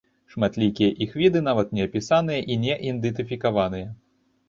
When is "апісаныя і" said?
1.89-2.61